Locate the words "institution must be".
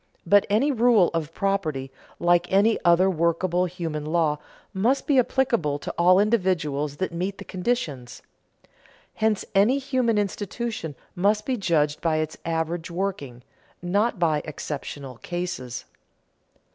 10.17-11.55